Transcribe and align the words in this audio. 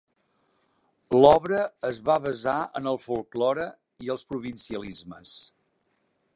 L'obra 1.15 1.59
es 1.91 1.99
va 2.07 2.15
basar 2.23 2.55
en 2.81 2.91
el 2.93 2.99
folklore 3.03 3.69
i 4.07 4.13
els 4.17 4.27
provincialismes. 4.33 5.39